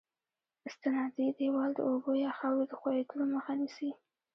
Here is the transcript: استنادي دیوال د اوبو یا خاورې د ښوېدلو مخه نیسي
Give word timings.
استنادي 0.67 1.25
دیوال 1.37 1.71
د 1.75 1.79
اوبو 1.89 2.11
یا 2.23 2.31
خاورې 2.37 2.65
د 2.67 2.71
ښوېدلو 2.79 3.23
مخه 3.33 3.53
نیسي 3.59 3.89